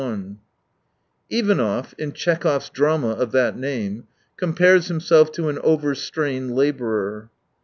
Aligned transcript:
8i 0.01 0.37
Ivanov, 1.29 1.93
in 1.99 2.11
Tchekhov's 2.11 2.71
drama 2.71 3.09
of 3.09 3.31
that 3.33 3.55
name, 3.55 4.07
compares 4.35 4.87
himself 4.87 5.31
to 5.33 5.47
an 5.47 5.59
overstrained 5.59 6.55
labourer. 6.55 7.29